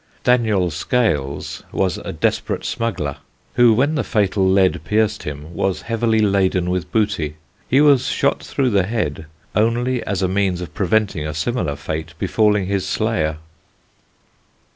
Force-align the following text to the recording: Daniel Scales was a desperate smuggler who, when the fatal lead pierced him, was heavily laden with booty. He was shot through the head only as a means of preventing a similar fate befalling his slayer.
Daniel 0.23 0.71
Scales 0.71 1.61
was 1.71 1.99
a 1.99 2.11
desperate 2.11 2.65
smuggler 2.65 3.17
who, 3.53 3.71
when 3.71 3.93
the 3.93 4.03
fatal 4.03 4.49
lead 4.49 4.81
pierced 4.83 5.21
him, 5.21 5.53
was 5.53 5.83
heavily 5.83 6.17
laden 6.17 6.71
with 6.71 6.91
booty. 6.91 7.35
He 7.69 7.81
was 7.81 8.07
shot 8.07 8.41
through 8.41 8.71
the 8.71 8.87
head 8.87 9.27
only 9.55 10.01
as 10.03 10.23
a 10.23 10.27
means 10.27 10.59
of 10.59 10.73
preventing 10.73 11.27
a 11.27 11.35
similar 11.35 11.75
fate 11.75 12.15
befalling 12.17 12.65
his 12.65 12.87
slayer. 12.87 13.37